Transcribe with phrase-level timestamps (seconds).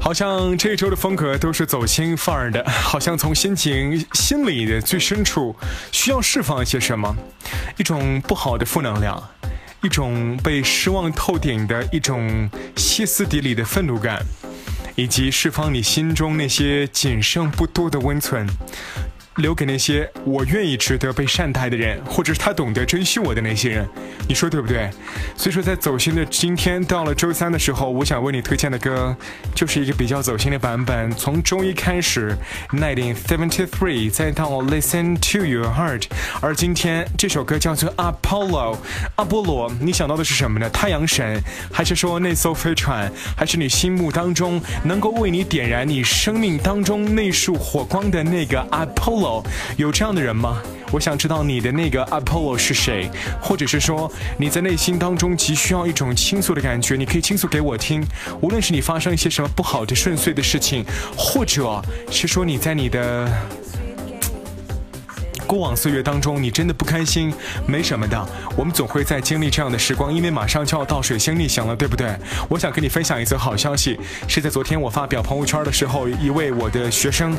[0.00, 5.54] 好像这一周的风格都是走心范儿的，好像从心情、心里的最深处
[5.92, 7.14] 需要释放一些什么，
[7.76, 9.22] 一种不好的负能量，
[9.82, 14.22] 一种被失望透顶的一种歇斯底里的愤怒感，
[14.96, 18.46] 以及释放你心中那些仅剩不多的温存。
[19.38, 23.88] 留给那些我愿意值得被善待的人，或者是他懂得珍惜我的那些人，
[24.28, 24.90] 你说对不对？
[25.36, 29.16] 所以说，在走心的今天，到了周三的时候，我想为你推荐的歌，
[29.54, 31.10] 就是一个比较走心的版本。
[31.12, 32.36] 从周一开始
[32.70, 36.04] ，Nineteen Seventy Three，再到 Listen to Your Heart，
[36.40, 38.76] 而今天这首歌叫做 Apollo，
[39.16, 40.68] 阿波罗，你想到的是什么呢？
[40.70, 41.40] 太阳神，
[41.72, 49.27] 还是说那艘飞船，还是你心目当中能够为你点燃你生命当中那束火光的那个 Apollo？
[49.76, 50.62] 有这样的人吗？
[50.90, 53.10] 我想知道你的那个 Apollo 是谁，
[53.42, 58.02] 或者是说你在内心当中急需要一种倾诉的感觉，你可以倾诉给我听。
[58.40, 60.84] 无论是你发生一些什么不好的顺遂的事情，
[61.16, 63.28] 或者是说你在你的。
[65.48, 67.32] 过往岁月当中，你真的不开心，
[67.66, 68.28] 没什么的。
[68.54, 72.14] 我们总会在经历这样的时光，因为马上就要到水星逆行了，对不对？
[72.50, 77.34] 我想跟你分享一则好消息，是在昨天我发表朋友圈的时候，一位我的学生，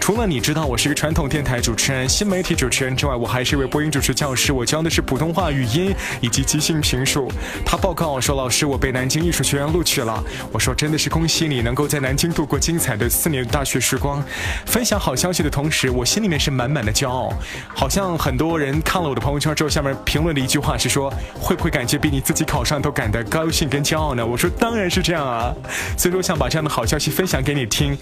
[0.00, 7.30] 除了你知道我是一个传统电台主持人、新媒体主持人之外，我还是一位播音主持教师，我教的是普通话语音以及即兴评述。
[7.66, 10.24] 他报告说，老师，我被南京艺术学院录取了。
[10.50, 14.24] 我说，真的是恭喜你，能够在南京度过精彩的四年大学时光。
[14.64, 17.30] 分享好消息的同时，我心里面是满满的骄傲。
[17.74, 25.52] 好像很多人看了我的朋友圈之后，下面评论的一句话是说：“会不会感觉比你自己考上都感到高兴跟骄傲呢？”我说：“当然是这样啊！”
[25.96, 27.96] 所以说，我想把这样的好消息分享给你听。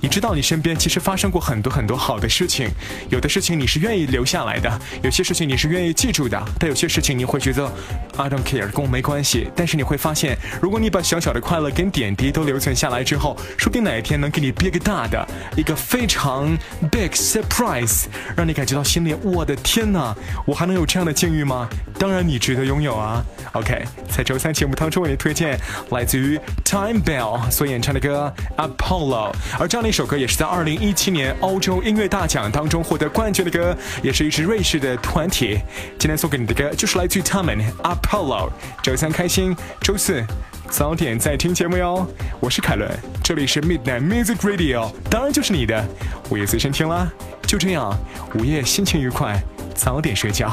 [0.00, 2.68] 你知道，你身边其实发生过很多很多好的事情，
[3.08, 7.70] 有的事情你是愿意留下来的，有些事情你是愿意记住的，但有些事情你会觉得
[8.16, 9.48] “I don't care”，跟我没关系。
[9.56, 16.56] 但是你会发现，如果你把小小的快乐跟点滴都留存下来之后，说不定哪一天能给你憋个大的一个非常
[16.90, 18.04] big surprise，
[18.36, 19.04] 让你感觉到心。
[19.22, 20.14] 我的天哪，
[20.46, 21.68] 我还能有这样的境遇吗？
[21.98, 23.22] 当然，你值得拥有啊。
[23.52, 25.58] OK，在周三节目当中为你推荐
[25.90, 35.58] 来自于 Time Bell 所演唱的歌 Apollo，而这样的一首歌也是在2017年欧洲音乐大奖当中获得冠军的歌，也是一支瑞士的团体。
[35.98, 38.50] 今天送给你的歌就是来自于他们 Apollo。
[38.82, 40.24] 周三开心，周四
[40.70, 42.06] 早点再听节目哟。
[42.40, 42.90] 我是凯伦，
[43.22, 45.84] 这里是 Midnight Music Radio，当然就是你的
[46.30, 47.10] 午夜随身听啦。
[47.54, 47.96] 就这样，
[48.34, 49.40] 午夜心情愉快，
[49.76, 50.52] 早点睡觉，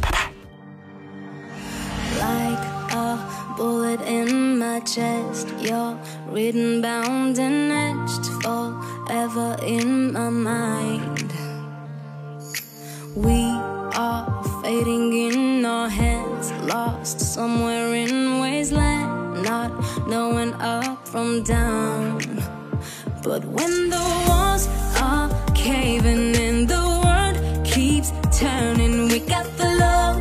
[0.00, 0.30] 拜拜。
[2.16, 2.64] Like
[2.94, 3.18] a
[3.58, 5.94] bullet in my chest, you're
[6.32, 11.30] written, bound, and etched forever in my mind.
[13.14, 13.52] We
[13.94, 14.24] are
[14.62, 19.72] fading in our hands, lost somewhere in wasteland, not
[20.08, 22.18] knowing up from down.
[23.22, 24.68] But when the walls
[26.06, 29.08] in, the world keeps turning.
[29.08, 30.20] We got the love,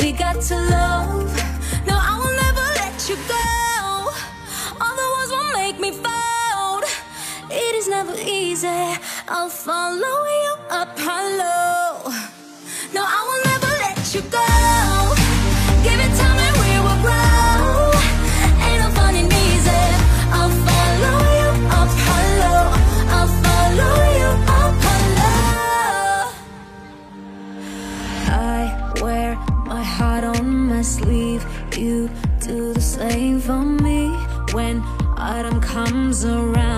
[0.00, 1.30] we got to love.
[1.86, 3.48] No, I will never let you go.
[4.80, 6.84] All the walls will make me fold.
[7.50, 8.96] It is never easy.
[9.28, 12.12] I'll follow you up Apollo.
[12.94, 14.57] No, I will never let you go.
[29.78, 31.44] My heart on my sleeve.
[31.76, 34.08] You do the same for me
[34.52, 34.82] when
[35.16, 36.77] autumn comes around.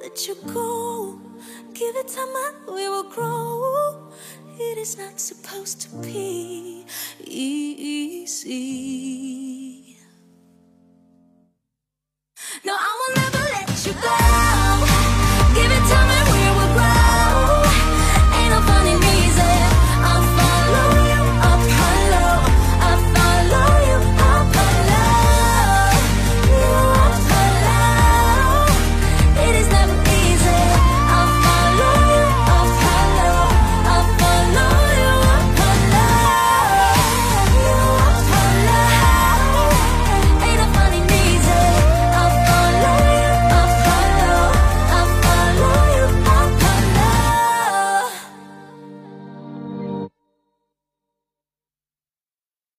[0.00, 1.18] let you go.
[1.74, 4.10] Give it time and we will grow.
[4.58, 6.86] It is not supposed to be
[7.24, 8.60] easy.